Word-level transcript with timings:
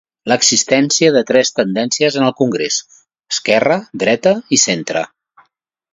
L'existència 0.31 1.11
de 1.17 1.21
tres 1.31 1.51
tendències 1.59 2.17
en 2.21 2.25
el 2.29 2.35
congrés: 2.41 2.79
esquerra, 3.35 3.79
dreta 4.05 4.37
i 4.59 4.63
centre. 4.67 5.09